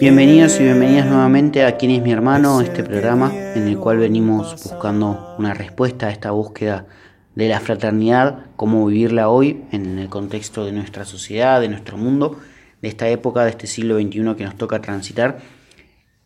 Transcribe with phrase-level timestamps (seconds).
[0.00, 4.52] Bienvenidos y bienvenidas nuevamente a Quién es mi hermano, este programa en el cual venimos
[4.64, 6.86] buscando una respuesta a esta búsqueda
[7.36, 12.40] de la fraternidad, cómo vivirla hoy en el contexto de nuestra sociedad, de nuestro mundo,
[12.82, 15.38] de esta época, de este siglo XXI que nos toca transitar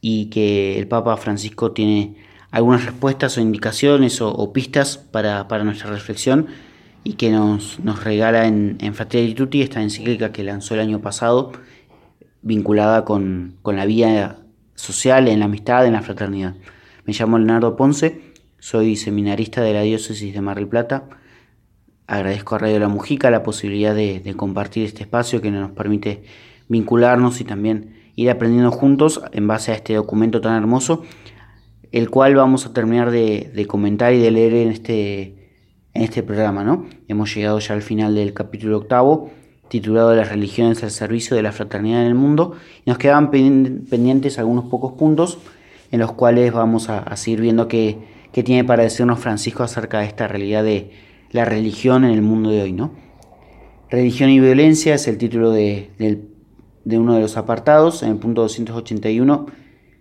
[0.01, 2.17] y que el Papa Francisco tiene
[2.51, 6.47] algunas respuestas o indicaciones o, pistas para, nuestra reflexión
[7.05, 11.01] y que nos, nos regala en, en Fratelli Tutti, esta encíclica que lanzó el año
[11.01, 11.53] pasado
[12.43, 14.39] vinculada con, la vida
[14.75, 16.55] social, en la amistad, en la fraternidad.
[17.05, 18.21] Me llamo Leonardo Ponce,
[18.59, 21.09] soy seminarista de la diócesis de Mar del Plata.
[22.07, 26.23] Agradezco a Radio La Mujica la posibilidad de, compartir este espacio que nos permite
[26.69, 31.03] vincularnos y también ir aprendiendo juntos en base a este documento tan hermoso,
[31.93, 35.53] el cual vamos a terminar de, de comentar y de leer en este,
[35.95, 36.65] en este programa.
[36.65, 36.87] ¿no?
[37.09, 39.31] Hemos llegado ya al final del capítulo octavo
[39.69, 42.55] titulado Las religiones al servicio de la fraternidad en el mundo.
[42.85, 45.39] Y nos quedaban pendientes algunos pocos puntos
[45.91, 47.99] en los cuales vamos a, seguir viendo qué,
[48.33, 50.93] tiene para decirnos Francisco acerca de esta realidad de
[51.33, 52.73] la religión en el mundo de hoy.
[52.73, 52.93] ¿no?
[53.91, 55.91] Religión y violencia es el título de,
[56.85, 58.03] de uno de los apartados.
[58.03, 59.47] En el punto 281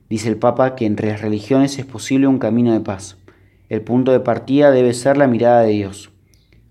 [0.10, 3.18] dice el Papa que entre las religiones es posible un camino de paz.
[3.70, 6.12] El punto de partida debe ser la mirada de Dios,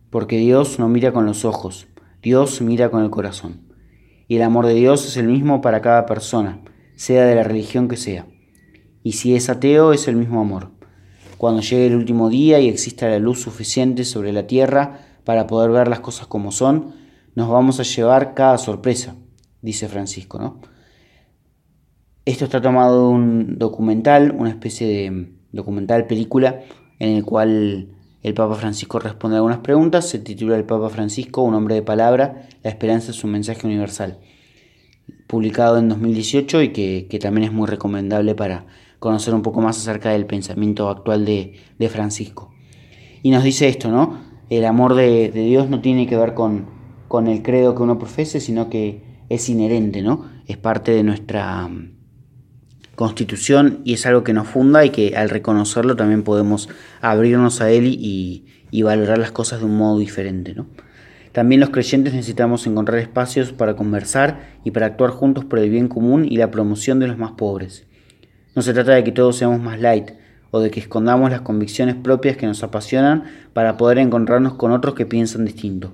[0.09, 1.89] porque Dios no mira con los ojos,
[2.27, 3.69] Dios mira con el corazón.
[4.27, 6.61] Y el amor de Dios es el mismo para cada persona,
[6.97, 8.27] sea de la religión que sea.
[9.05, 10.73] Y si es ateo, es el mismo amor.
[11.39, 15.71] Cuando llegue el último día y exista la luz suficiente sobre la tierra para poder
[15.71, 16.97] ver las cosas como son,
[17.37, 19.15] nos vamos a llevar cada sorpresa,
[19.63, 20.61] dice Francisco, ¿no?
[22.25, 26.63] Esto está tomado de un documental, una especie de documental película,
[26.99, 27.96] en el cual
[28.27, 30.09] el Papa Francisco responde a algunas preguntas.
[30.09, 34.19] Se titula El Papa Francisco, un hombre de palabra, la esperanza es un mensaje universal.
[35.29, 38.67] Publicado en 2018 y que, también es muy recomendable para
[38.99, 41.55] conocer un poco más acerca del pensamiento actual de,
[41.89, 42.53] Francisco.
[43.23, 44.19] Y nos dice esto, ¿no?
[44.51, 46.67] El amor de, Dios no tiene que ver con,
[47.07, 50.25] con el credo que uno profese, sino que es inherente, ¿no?
[50.49, 51.71] Es parte de nuestra
[52.97, 56.69] constitución y es algo que nos funda y que al reconocerlo también podemos
[57.01, 58.43] abrirnos a él y,
[58.83, 60.55] valorar las cosas de un modo diferente.
[60.55, 60.67] ¿no?
[61.33, 65.89] También los creyentes necesitamos encontrar espacios para conversar y para actuar juntos por el bien
[65.89, 67.87] común y la promoción de los más pobres.
[68.55, 70.13] No se trata de que todos seamos más light
[70.51, 74.95] o de que escondamos las convicciones propias que nos apasionan para poder encontrarnos con otros
[74.95, 75.93] que piensan distinto.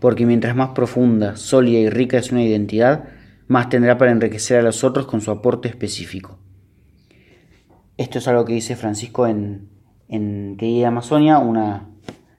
[0.00, 3.04] Porque mientras más profunda, sólida y rica es una identidad,
[3.46, 6.38] más tendrá para enriquecer a los otros con su aporte específico.
[7.96, 9.68] Esto es algo que dice Francisco en,
[10.08, 11.88] en Querida Amazonia, una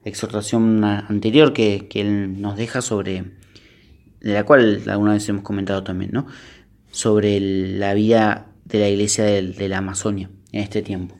[0.04, 3.24] exhortación anterior que, él nos deja sobre,
[4.20, 6.26] de la cual alguna vez hemos comentado también, ¿no?
[6.90, 11.16] sobre la vida de la iglesia de, la Amazonia en este tiempo.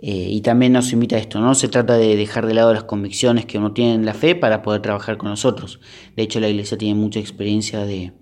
[0.00, 2.84] Eh, y también nos invita a esto, no se trata de dejar de lado las
[2.84, 5.80] convicciones que uno tiene en la fe para poder trabajar con nosotros.
[6.14, 8.12] De hecho, la iglesia tiene mucha experiencia de,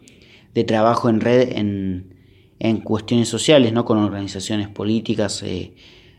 [0.55, 2.17] de trabajo en red en,
[2.59, 3.85] en cuestiones sociales, ¿no?
[3.85, 5.75] con organizaciones políticas, eh,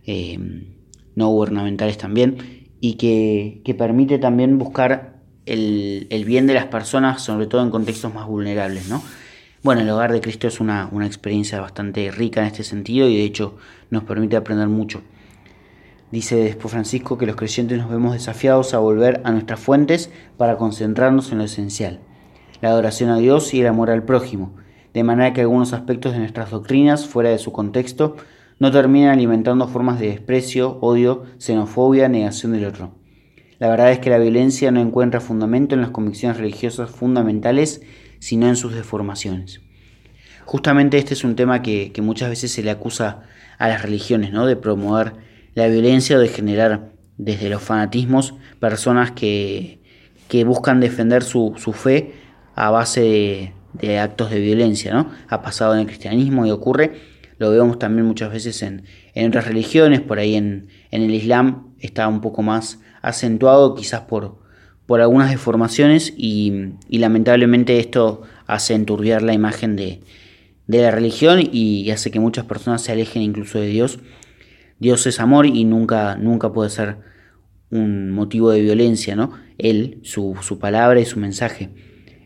[0.05, 0.37] eh,
[1.15, 7.63] no gubernamentales también, y que, permite también buscar el, bien de las personas, sobre todo
[7.63, 8.87] en contextos más vulnerables.
[8.87, 9.01] ¿no?
[9.63, 13.17] Bueno, el hogar de Cristo es una, una experiencia bastante rica en este sentido y
[13.17, 13.57] de hecho
[13.89, 15.01] nos permite aprender mucho.
[16.11, 20.55] Dice después Francisco que los creyentes nos vemos desafiados a volver a nuestras fuentes para
[20.55, 21.99] concentrarnos en lo esencial
[22.61, 24.55] la adoración a Dios y el amor al prójimo,
[24.93, 28.15] de manera que algunos aspectos de nuestras doctrinas, fuera de su contexto,
[28.59, 32.95] no terminan alimentando formas de desprecio, odio, xenofobia, negación del otro.
[33.59, 37.81] La verdad es que la violencia no encuentra fundamento en las convicciones religiosas fundamentales,
[38.19, 39.61] sino en sus deformaciones.
[40.45, 43.23] Justamente este es un tema que, muchas veces se le acusa
[43.57, 44.45] a las religiones, ¿no?
[44.45, 45.13] de promover
[45.55, 49.81] la violencia o de generar desde los fanatismos personas que,
[50.27, 52.13] que buscan defender su, su fe
[52.57, 55.11] a base de, actos de violencia, ¿no?
[55.29, 56.93] Ha pasado en el cristianismo y ocurre,
[57.37, 58.83] lo vemos también muchas veces en,
[59.27, 64.39] otras religiones, por ahí en, el Islam está un poco más acentuado, quizás por,
[64.89, 70.01] algunas deformaciones y, lamentablemente esto hace enturbiar la imagen de,
[70.65, 73.99] la religión y hace que muchas personas se alejen incluso de Dios.
[74.79, 76.97] Dios es amor y nunca, nunca puede ser
[77.69, 79.31] un motivo de violencia, ¿no?
[79.59, 81.69] Él, su palabra y su mensaje.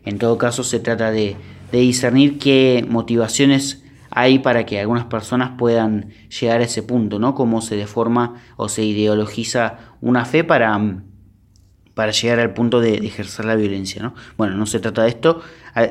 [0.04, 1.36] En todo caso, se trata de,
[1.70, 7.34] discernir qué motivaciones hay para que algunas personas puedan llegar a ese punto, ¿no?
[7.34, 10.78] Cómo se deforma o se ideologiza una fe para,
[11.94, 14.14] para llegar al punto de, ejercer la violencia, ¿no?
[14.36, 15.40] Bueno, no se trata de esto,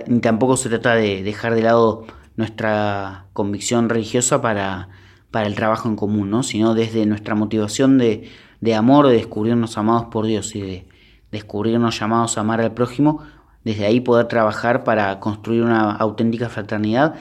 [0.07, 2.05] ni tampoco se trata de dejar de lado
[2.35, 4.89] nuestra convicción religiosa para,
[5.31, 6.43] para el trabajo en común, ¿no?
[6.43, 8.29] sino desde nuestra motivación de,
[8.59, 10.87] de amor, de descubrirnos amados por Dios y de
[11.31, 13.23] descubrirnos llamados a amar al prójimo,
[13.63, 17.15] desde ahí poder trabajar para construir una auténtica fraternidad,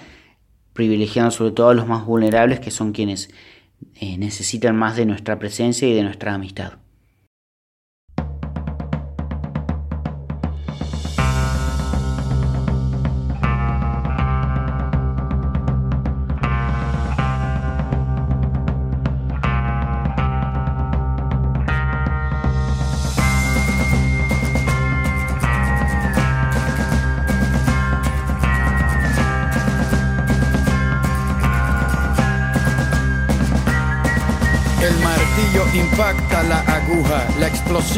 [0.73, 3.31] privilegiando sobre todo a los más vulnerables, que son quienes
[3.95, 6.80] eh, necesitan más de nuestra presencia y de nuestra amistad.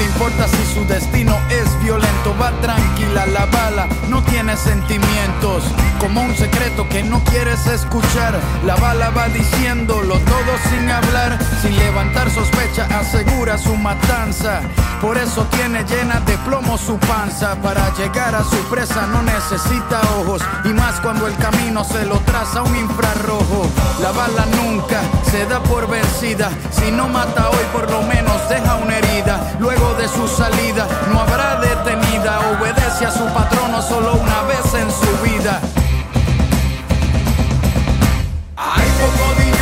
[0.00, 5.64] le importa si su destino es violento, va tranquila la bala, no tiene sentimientos,
[5.98, 8.40] como un secreto que no quieres escuchar.
[8.64, 14.62] La bala va diciéndolo todo sin hablar, sin levantar sospecha, asegura su matanza.
[15.02, 17.54] Por eso tiene llena de plomo su panza.
[17.62, 22.18] Para llegar a su presa no necesita ojos, y más cuando el camino se lo
[22.20, 23.68] traza un infrarrojo.
[24.00, 25.00] La bala nunca
[25.30, 29.40] se da por vencida, si no mata hoy por lo menos deja una herida.
[29.60, 34.90] Luego de su salida no habrá detenida, obedece a su patrono solo una vez en
[34.90, 35.60] su vida.
[38.56, 39.59] Hay poco dinero,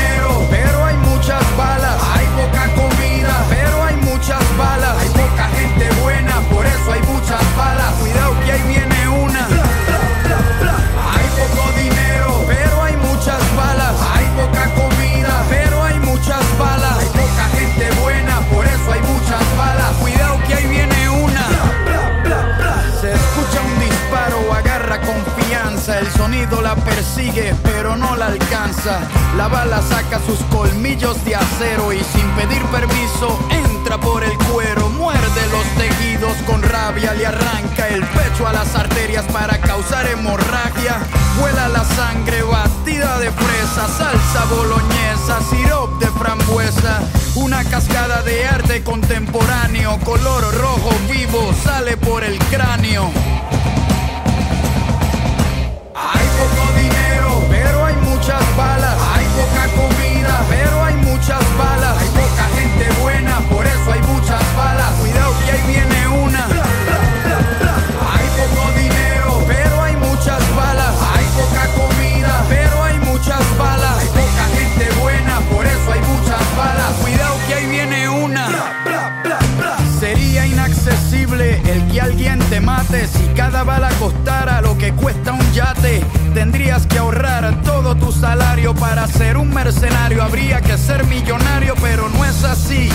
[83.64, 86.02] bala costara lo que cuesta un yate.
[86.34, 90.22] Tendrías que ahorrar todo tu salario para ser un mercenario.
[90.22, 92.88] Habría que ser millonario, pero no es así.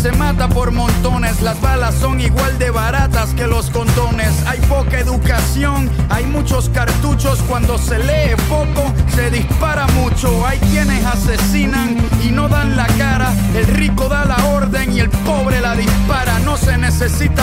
[0.00, 4.30] Se mata por montones, las balas son igual de baratas que los condones.
[4.46, 7.40] Hay poca educación, hay muchos cartuchos.
[7.48, 10.46] Cuando se lee poco, se dispara mucho.
[10.46, 13.32] Hay quienes asesinan y no dan la cara.
[13.54, 16.38] El rico da la orden y el pobre la dispara.
[16.40, 17.35] No se necesitan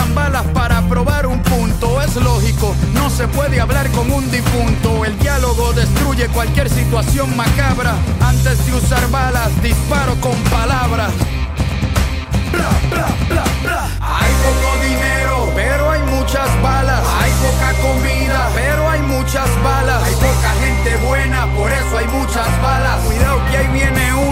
[3.16, 5.04] se puede hablar con un difunto.
[5.04, 7.94] El diálogo destruye cualquier situación macabra.
[8.20, 11.12] Antes de usar balas, disparo con palabras.
[14.00, 17.02] Hay poco dinero, pero hay muchas balas.
[17.22, 20.02] Hay poca comida, pero hay muchas balas.
[20.02, 23.00] Hay poca gente buena, por eso hay muchas balas.
[23.04, 24.23] Cuidado que ahí viene una.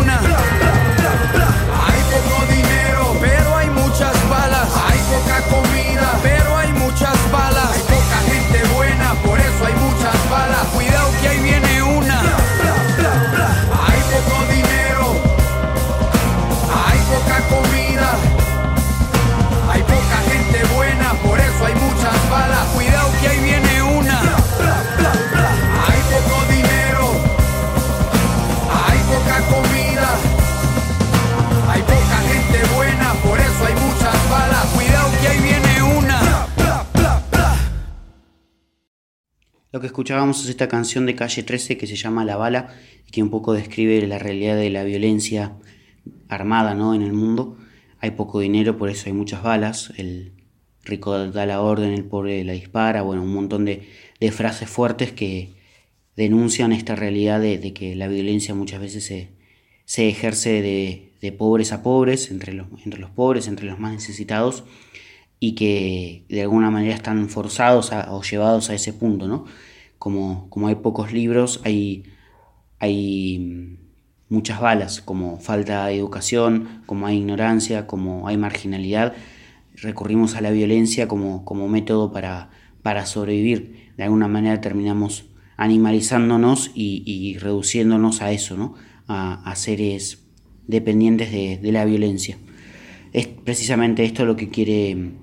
[39.73, 42.75] Lo que escuchábamos es esta canción de Calle 13 que se llama La Bala,
[43.11, 45.57] que un poco describe la realidad de la violencia
[46.29, 46.95] armada ¿no?
[46.95, 47.57] en el mundo.
[47.99, 49.91] Hay poco dinero, por eso hay muchas balas.
[49.97, 50.33] El,
[50.85, 53.89] rico da la orden, el pobre la dispara, bueno, un montón de,
[54.31, 55.55] frases fuertes que
[56.17, 60.61] denuncian esta realidad de, que la violencia muchas veces se, ejerce
[61.21, 64.65] de, pobres a pobres, entre los, entre los pobres, entre los más necesitados,
[65.45, 69.45] y que de alguna manera están forzados o llevados a ese punto, ¿no?
[69.99, 72.05] Como, como hay pocos libros, hay,
[72.79, 73.77] hay
[74.29, 79.15] muchas balas, como falta de educación, como hay ignorancia, como hay marginalidad,
[79.75, 82.51] recurrimos a la violencia como, como método para,
[82.83, 83.91] para sobrevivir.
[83.97, 85.25] De alguna manera terminamos
[85.57, 88.75] animalizándonos y, reduciéndonos a eso, ¿no?
[89.09, 90.23] a, seres
[90.69, 92.39] dependientes de, la violencia.
[93.13, 95.21] Es precisamente esto lo que quiere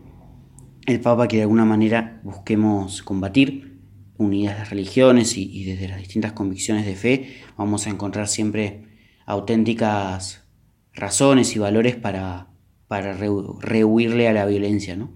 [0.85, 3.79] el Papa, que de alguna manera busquemos combatir,
[4.17, 8.83] unidas las religiones y, desde las distintas convicciones de fe, vamos a encontrar siempre
[9.25, 10.45] auténticas
[10.93, 12.49] razones y valores para,
[12.87, 14.95] para rehuirle a la violencia.
[14.95, 15.13] ¿no?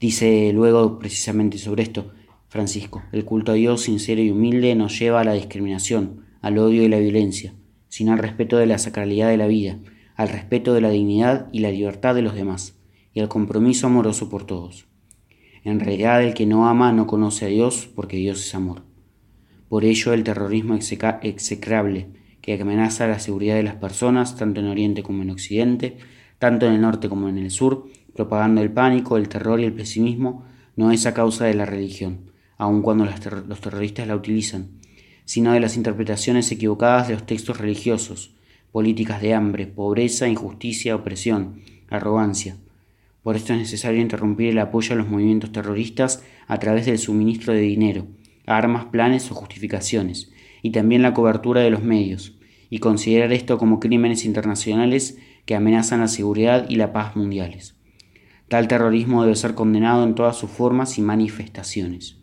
[0.00, 2.12] Dice luego precisamente sobre esto
[2.48, 6.82] Francisco, el culto a Dios sincero y humilde nos lleva a la discriminación, al odio
[6.82, 7.54] y la violencia,
[7.88, 9.78] sino al respeto de la sacralidad de la vida,
[10.16, 12.76] al respeto de la dignidad y la libertad de los demás,
[13.14, 14.86] y al compromiso amoroso por todos.
[15.64, 18.82] En realidad el que no ama no conoce a Dios porque Dios es amor.
[19.68, 22.08] Por ello el terrorismo execrable,
[22.40, 25.96] que amenaza la seguridad de las personas, tanto en Oriente como en Occidente,
[26.38, 29.72] tanto en el norte como en el sur, propagando el pánico, el terror y el
[29.72, 34.80] pesimismo, no es a causa de la religión, aun cuando los terroristas la utilizan,
[35.24, 38.34] sino de las interpretaciones equivocadas de los textos religiosos,
[38.72, 42.56] políticas de hambre, pobreza, injusticia, opresión, arrogancia.
[43.22, 47.52] Por esto es necesario interrumpir el apoyo a los movimientos terroristas a través del suministro
[47.52, 48.06] de dinero,
[48.46, 52.36] armas, planes o justificaciones, y también la cobertura de los medios,
[52.68, 57.76] y considerar esto como crímenes internacionales que amenazan la seguridad y la paz mundiales.
[58.48, 62.18] Tal terrorismo debe ser condenado en todas sus formas y manifestaciones.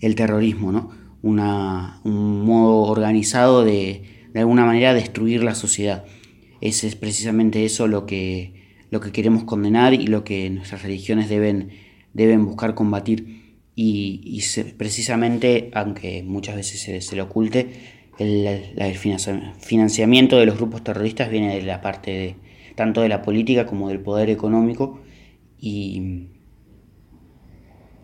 [0.00, 0.90] El terrorismo, ¿no?
[1.22, 6.04] un modo organizado de, de alguna manera, destruir la sociedad.
[6.60, 8.53] Ese es precisamente eso lo que,
[8.94, 11.70] lo que queremos condenar y lo que nuestras religiones deben,
[12.12, 14.40] deben buscar combatir y,
[14.78, 17.72] precisamente, aunque muchas veces se, se le oculte,
[18.20, 18.94] el,
[19.58, 22.36] financiamiento de los grupos terroristas viene de la parte de
[22.76, 25.00] tanto de la política como del poder económico
[25.58, 26.28] y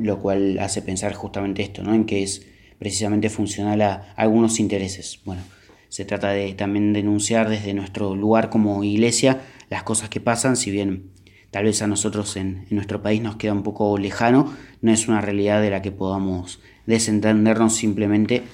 [0.01, 1.95] lo cual hace pensar justamente esto, ¿no?
[1.95, 2.45] En que es
[2.81, 5.21] precisamente funcional a, algunos intereses.
[5.25, 5.43] Bueno,
[5.91, 10.71] se trata de también denunciar desde nuestro lugar como iglesia las cosas que pasan, si
[10.71, 11.11] bien
[11.51, 15.21] tal vez a nosotros en, nuestro país nos queda un poco lejano, no es una
[15.21, 18.45] realidad de la que podamos desentendernos simplemente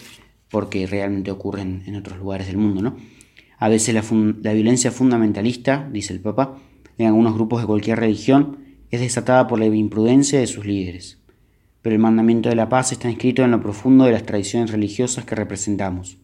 [0.50, 2.80] porque realmente ocurre en, otros lugares del mundo.
[2.80, 2.96] ¿no?
[3.58, 4.02] A veces la,
[4.42, 6.56] la violencia fundamentalista, dice el Papa,
[6.96, 8.58] en algunos grupos de cualquier religión,
[8.90, 11.18] es desatada por la imprudencia de sus líderes.
[11.82, 15.26] Pero el mandamiento de la paz está inscrito en lo profundo de las tradiciones religiosas
[15.26, 16.18] que representamos.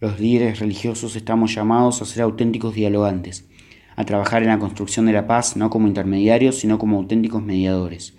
[0.00, 3.48] Los líderes religiosos estamos llamados a ser auténticos dialogantes,
[3.96, 8.14] a trabajar en la construcción de la paz no como intermediarios, sino como auténticos mediadores.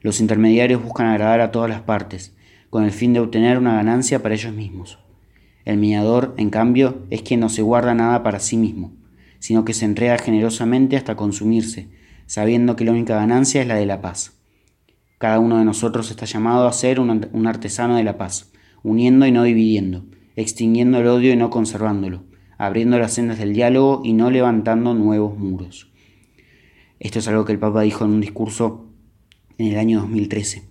[0.00, 2.34] Los intermediarios buscan agradar a todas las partes,
[2.68, 4.98] con el fin de obtener una ganancia para ellos mismos.
[5.64, 8.92] El mediador, en cambio, es quien no se guarda nada para sí mismo,
[9.38, 11.90] sino que se entrega generosamente hasta consumirse,
[12.26, 14.32] sabiendo que la única ganancia es la de la paz.
[15.18, 18.50] Cada uno de nosotros está llamado a ser un, artesano de la paz,
[18.82, 20.06] uniendo y no dividiendo,
[20.36, 22.24] extinguiendo el odio y no conservándolo,
[22.58, 25.92] abriendo las sendas del diálogo y no levantando nuevos muros.
[27.00, 28.86] Esto es algo que el Papa dijo en un discurso
[29.58, 30.62] en el año 2013.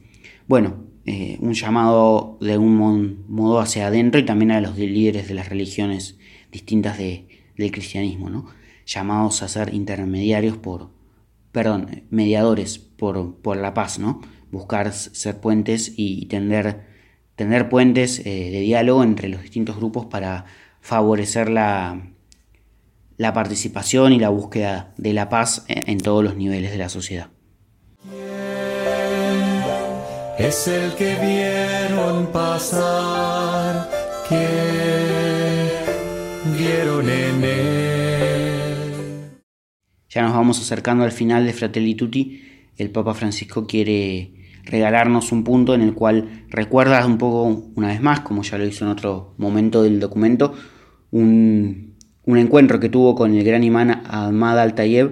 [0.48, 5.34] Bueno, eh, un llamado de algún modo hacia adentro y también a los líderes de
[5.34, 6.18] las religiones
[6.52, 7.28] distintas de,
[7.58, 8.46] del cristianismo, ¿no?
[8.86, 10.90] llamados a ser intermediarios por,
[11.52, 14.22] perdón, mediadores por, por la paz, ¿no?
[14.52, 16.86] buscar ser puentes y tender,
[17.36, 20.46] tender puentes eh, de diálogo entre los distintos grupos para
[20.82, 22.02] favorecer la,
[23.18, 27.30] la participación y la búsqueda de la paz en todos los niveles de la sociedad.
[30.38, 33.88] Es el que vieron pasar,
[34.28, 34.48] que
[36.58, 38.84] vieron en él.
[40.10, 42.42] Ya nos vamos acercando al final de Fratelli Tutti.
[42.78, 48.02] El Papa Francisco quiere regalarnos un punto en el cual recuerda un poco, una vez
[48.02, 50.54] más, como ya lo hizo en otro momento del documento,
[51.12, 55.12] un, encuentro que tuvo con el gran imán Ahmad al-Tayeb,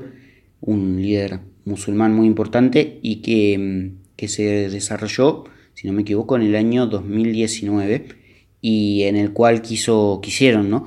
[0.62, 6.56] un líder musulmán muy importante y que, se desarrolló, si no me equivoco, en el
[6.56, 8.08] año 2019
[8.62, 10.86] y en el cual quiso, quisieron ¿no?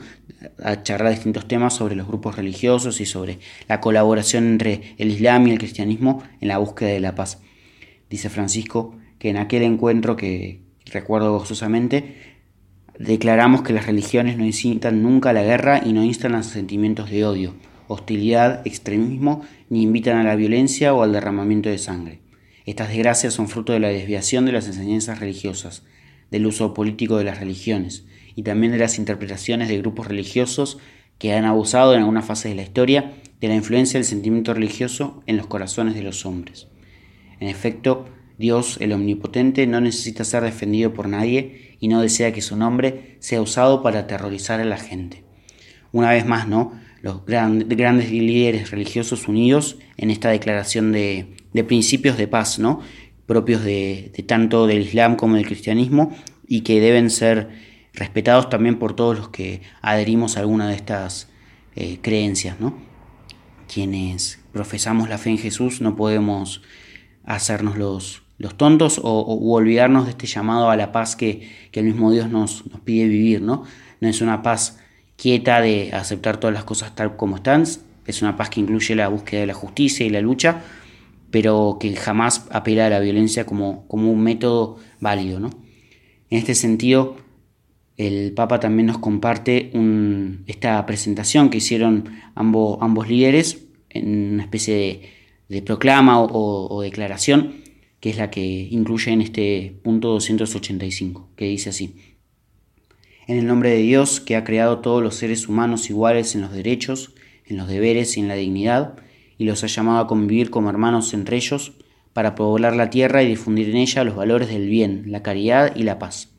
[0.85, 5.53] charlar distintos temas sobre los grupos religiosos y sobre la colaboración entre el Islam y
[5.53, 7.41] el cristianismo en la búsqueda de la paz.
[8.15, 12.15] Dice Francisco que en aquel encuentro que recuerdo gozosamente,
[12.97, 17.11] declaramos que las religiones no incitan nunca a la guerra y no instan a sentimientos
[17.11, 17.57] de odio,
[17.89, 22.21] hostilidad, extremismo, ni invitan a la violencia o al derramamiento de sangre.
[22.67, 25.83] Estas desgracias son fruto de la desviación de las enseñanzas religiosas,
[26.31, 28.05] del uso político de las religiones
[28.37, 30.79] y también de las interpretaciones de grupos religiosos
[31.19, 35.25] que han abusado en alguna fase de la historia de la influencia del sentimiento religioso
[35.27, 36.69] en los corazones de los hombres.
[37.41, 38.07] En efecto,
[38.39, 43.17] Dios, el Omnipotente, no necesita ser defendido por nadie y no desea que su nombre
[43.21, 45.25] sea usado para aterrorizar a la gente.
[45.93, 46.73] Una vez más, ¿no?
[47.03, 51.37] Los grandes líderes religiosos unidos en esta declaración de,
[51.69, 52.81] principios de paz, ¿no?
[53.27, 56.17] propios de, tanto del Islam como del cristianismo
[56.49, 57.51] y que deben ser
[57.93, 61.29] respetados también por todos los que adherimos a alguna de estas
[61.77, 62.59] eh, creencias.
[62.59, 62.77] ¿no?
[63.73, 66.63] Quienes profesamos la fe en Jesús no podemos
[67.25, 72.13] hacernos los, los tontos o, olvidarnos de este llamado a la paz que, el mismo
[72.13, 73.43] Dios nos, nos, pide vivir.
[73.43, 73.65] ¿no?
[74.01, 74.79] no es una paz
[75.17, 77.65] quieta de aceptar todas las cosas tal como están,
[78.07, 80.63] es una paz que incluye la búsqueda de la justicia y la lucha,
[81.31, 85.41] pero que jamás apela a la violencia como, como un método válido.
[85.41, 85.51] ¿no?
[86.31, 87.17] En este sentido,
[87.97, 89.73] el Papa también nos comparte
[90.47, 95.03] esta presentación que hicieron ambos, ambos líderes en una especie de,
[95.63, 97.63] proclama o, declaración,
[98.01, 101.97] que es la que incluye en este punto 285, que dice así.
[103.27, 106.53] En el nombre de Dios, que ha creado todos los seres humanos iguales en los
[106.53, 107.15] derechos,
[107.47, 108.97] en los deberes y en la dignidad,
[109.39, 111.73] y los ha llamado a convivir como hermanos entre ellos,
[112.13, 115.83] para poblar la tierra y difundir en ella los valores del bien, la caridad y
[115.83, 116.31] la paz.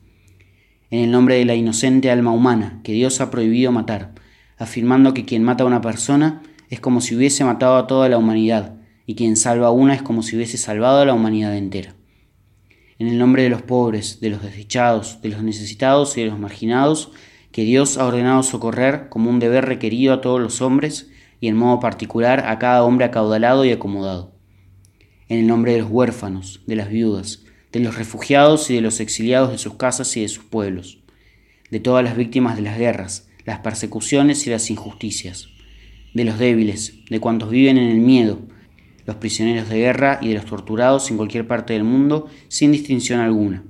[0.90, 4.12] En el nombre de la inocente alma humana, que Dios ha prohibido matar,
[4.56, 8.18] afirmando que quien mata a una persona es como si hubiese matado a toda la
[8.18, 8.75] humanidad,
[9.06, 11.94] y quien salva a una es como si hubiese salvado a la humanidad entera.
[12.98, 16.38] En el nombre de los pobres, de los desdichados, de los necesitados y de los
[16.38, 17.12] marginados,
[17.52, 21.56] que Dios ha ordenado socorrer como un deber requerido a todos los hombres, y en
[21.56, 24.34] modo particular a cada hombre acaudalado y acomodado.
[25.28, 29.00] En el nombre de los huérfanos, de las viudas, de los refugiados y de los
[29.00, 31.00] exiliados de sus casas y de sus pueblos,
[31.70, 35.48] de todas las víctimas de las guerras, las persecuciones y las injusticias,
[36.14, 38.40] de los débiles, de cuantos viven en el miedo,
[39.06, 43.20] los prisioneros de guerra y de los torturados en cualquier parte del mundo sin distinción
[43.20, 43.64] alguna.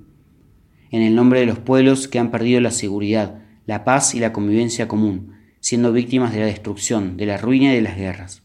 [0.91, 4.33] En el nombre de los pueblos que han perdido la seguridad, la paz y la
[4.33, 8.43] convivencia común, siendo víctimas de la destrucción, de la ruina y de las guerras.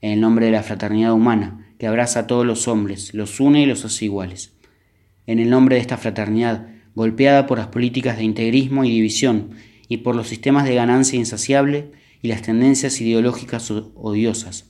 [0.00, 3.62] En el nombre de la fraternidad humana, que abraza a todos los hombres, los une
[3.62, 4.52] y los hace iguales.
[5.26, 9.52] En el nombre de esta fraternidad, golpeada por las políticas de integrismo y división,
[9.88, 14.69] y por los sistemas de ganancia insaciable y las tendencias ideológicas odiosas,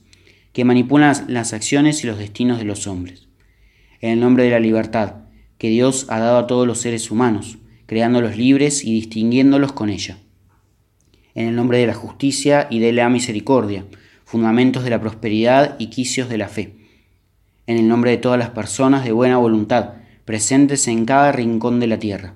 [0.53, 3.27] que manipulan las acciones y los destinos de los hombres.
[3.99, 5.15] En el nombre de la libertad,
[5.57, 10.17] que Dios ha dado a todos los seres humanos, creándolos libres y distinguiéndolos con ella
[11.35, 13.85] en el nombre de la justicia y de la misericordia,
[14.25, 16.75] fundamentos de la prosperidad y quicios de la fe,
[17.67, 19.93] en el nombre de todas las personas de buena voluntad,
[20.25, 22.35] presentes en cada rincón de la tierra.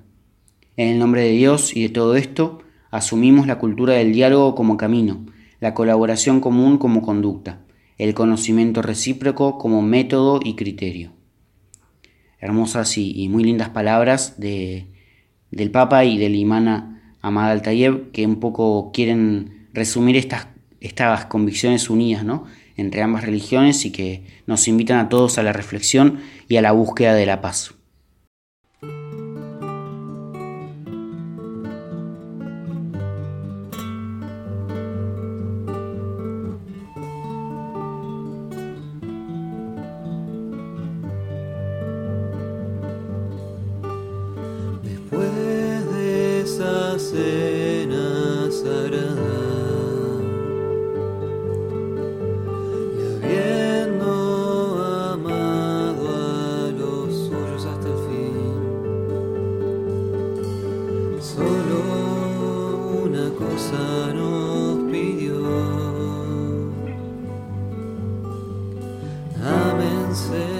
[0.77, 2.59] En el nombre de Dios y de todo esto,
[2.91, 5.25] asumimos la cultura del diálogo como camino,
[5.59, 7.59] la colaboración común como conducta,
[7.97, 11.13] el conocimiento recíproco como método y criterio.
[12.39, 14.87] Hermosas y, muy lindas palabras de,
[15.51, 20.47] del Papa y del imán Amada Altayev, que un poco quieren resumir estas,
[20.79, 22.45] estas convicciones unidas ¿no?
[22.77, 26.71] entre ambas religiones y que nos invitan a todos a la reflexión y a la
[26.71, 27.73] búsqueda de la paz.
[70.15, 70.54] sunset.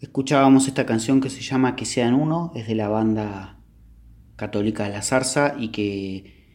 [0.00, 3.58] Escuchábamos esta canción que se llama Que sean uno, es de la banda
[4.36, 6.46] católica de la Zarza y que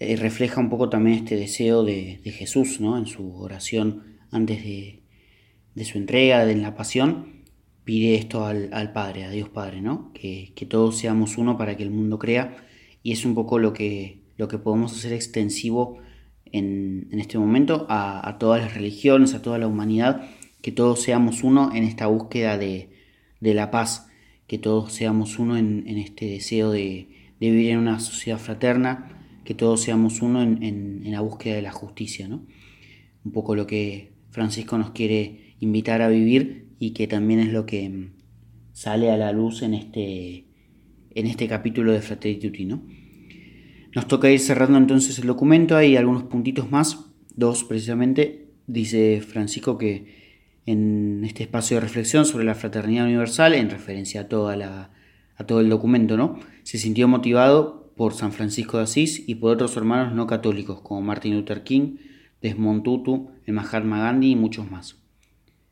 [0.00, 2.98] eh, refleja un poco también este deseo de, Jesús ¿no?
[2.98, 7.44] en su oración antes de, su entrega, de la pasión,
[7.84, 10.12] pide esto al, Padre, a Dios Padre, ¿no?
[10.12, 12.56] que, todos seamos uno para que el mundo crea
[13.04, 15.98] y es un poco lo que, lo que podemos hacer extensivo
[16.46, 20.28] en, este momento a todas las religiones, a toda la humanidad,
[20.62, 22.90] que todos seamos uno en esta búsqueda de,
[23.40, 24.08] de la paz,
[24.46, 27.08] que todos seamos uno en, este deseo de,
[27.40, 32.28] vivir en una sociedad fraterna, que todos seamos uno en, la búsqueda de la justicia,
[32.28, 32.44] ¿no?
[33.24, 37.66] Un poco lo que Francisco nos quiere invitar a vivir y que también es lo
[37.66, 38.12] que mm,
[38.72, 40.46] sale a la luz en este,
[41.14, 42.82] en este capítulo de Fratelli ¿no?
[43.94, 48.48] Nos toca ir cerrando entonces el documento, hay algunos puntitos más, dos precisamente.
[48.66, 50.29] Dice Francisco que
[50.70, 56.16] en este espacio de reflexión sobre la fraternidad universal, en referencia a, todo el documento,
[56.16, 56.38] ¿no?
[56.62, 61.02] Se sintió motivado por San Francisco de Asís y por otros hermanos no católicos, como
[61.02, 61.96] Martin Luther King,
[62.40, 64.96] Desmond Tutu, el Mahatma Gandhi y muchos más.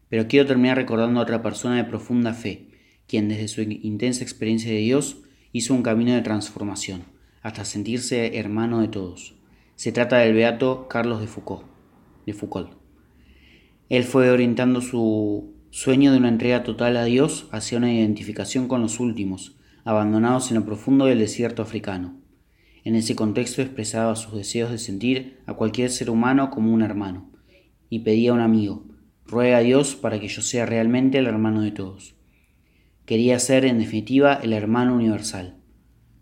[0.09, 2.69] Pero quiero terminar recordando a otra persona de profunda fe,
[3.07, 5.19] quien desde su intensa experiencia de Dios
[5.53, 7.05] hizo un camino de transformación,
[7.43, 9.37] hasta sentirse hermano de todos.
[9.77, 11.21] Se trata del beato Carlos.
[11.21, 11.29] De
[12.35, 12.78] Foucault.
[13.89, 18.83] Él fue orientando su sueño de una entrega total a Dios hacia una identificación con
[18.83, 22.21] los últimos, abandonados en lo profundo del desierto africano.
[22.85, 27.33] En ese contexto expresaba sus deseos de sentir a cualquier ser humano como un hermano,
[27.89, 28.85] y pedía a un amigo,
[29.25, 32.15] ruega a Dios para que yo sea realmente el hermano de todos.
[33.07, 35.57] Quería ser, en definitiva, el hermano universal,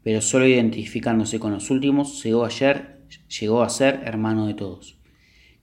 [0.04, 3.00] pero solo identificándose con los últimos llegó, ayer,
[3.40, 4.95] llegó a ser hermano de todos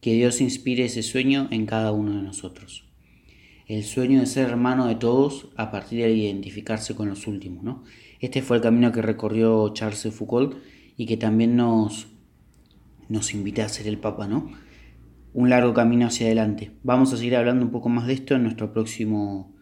[0.04, 2.84] que Dios inspire ese sueño en cada uno de nosotros.
[3.68, 7.64] El sueño de ser hermano de todos a partir de identificarse con los últimos.
[7.64, 7.86] ¿no?
[8.20, 10.58] Este fue el camino que recorrió Charles Foucault
[10.98, 12.08] y que también nos,
[13.08, 14.52] nos invita a ser el Papa, ¿no?
[15.32, 16.72] Un largo camino hacia adelante.
[16.84, 19.56] Vamos a seguir hablando un poco más de esto en nuestro próximo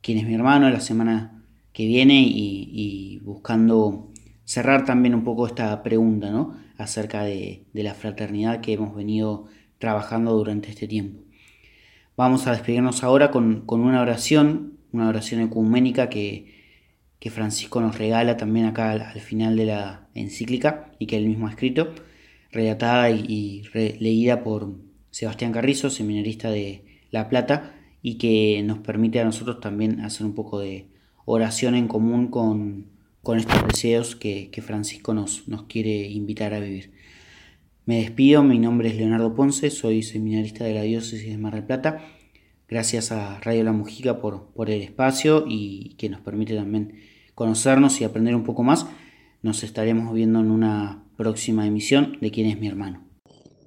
[0.00, 0.68] ¿Quién es mi hermano?
[0.70, 4.10] la semana que viene y, buscando
[4.44, 6.56] cerrar también un poco esta pregunta, ¿no?
[6.78, 9.46] Acerca de la fraternidad que hemos venido
[9.78, 11.20] trabajando durante este tiempo.
[12.16, 16.52] Vamos a despedirnos ahora con, una oración, una oración ecuménica que,
[17.30, 21.50] Francisco nos regala también acá al, final de la encíclica y que él mismo ha
[21.50, 21.94] escrito,
[22.52, 23.62] relatada y,
[23.98, 24.74] leída por
[25.10, 30.34] Sebastián Carrizo, seminarista de La Plata, y que nos permite a nosotros también hacer un
[30.34, 30.86] poco de
[31.24, 32.86] oración en común con,
[33.36, 36.92] estos deseos que, Francisco nos, nos quiere invitar a vivir.
[37.86, 41.64] Me despido, mi nombre es Leonardo Ponce, soy seminarista de la diócesis de Mar del
[41.64, 42.00] Plata.
[42.66, 46.94] Gracias a Radio La Mujica por, por el espacio y que nos permite también
[47.34, 48.86] conocernos y aprender un poco más.
[49.42, 53.04] Nos estaremos viendo en una próxima emisión de Quién es mi hermano.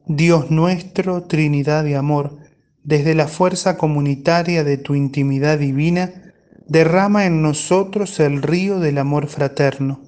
[0.07, 2.39] Dios nuestro, Trinidad de amor,
[2.83, 6.33] desde la fuerza comunitaria de tu intimidad divina,
[6.67, 10.06] derrama en nosotros el río del amor fraterno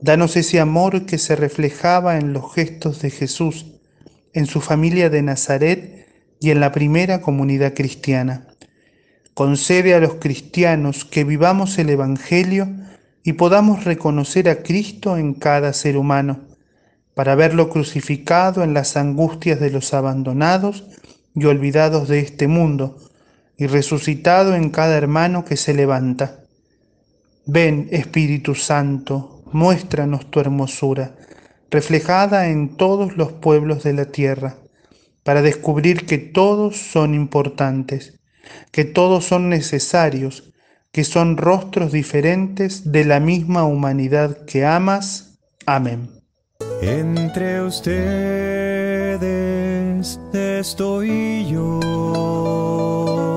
[0.00, 3.66] Danos ese amor que se reflejaba en los gestos de Jesús,
[4.34, 6.06] en su familia de Nazaret
[6.38, 8.46] y en la primera comunidad cristiana.
[9.32, 12.68] Concede a los cristianos que vivamos el Evangelio
[13.22, 16.40] y podamos reconocer a Cristo en cada ser humano,
[17.14, 20.84] para verlo crucificado en las angustias de los abandonados
[21.34, 22.98] y olvidados de este mundo,
[23.56, 26.40] y resucitado en cada hermano que se levanta.
[27.46, 31.16] Ven, Espíritu Santo, muéstranos tu hermosura,
[31.70, 34.56] reflejada en todos los pueblos de la tierra,
[35.22, 38.20] para descubrir que todos son importantes,
[38.70, 40.52] que todos son necesarios,
[40.92, 45.38] que son rostros diferentes de la misma humanidad que amas.
[45.66, 46.08] Amén.
[46.80, 49.26] Entre ustedes
[50.32, 53.35] estoy yo.